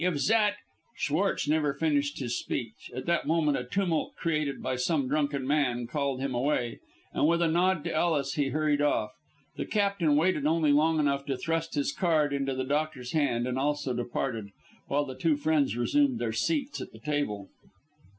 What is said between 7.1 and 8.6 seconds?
and with a nod to Ellis he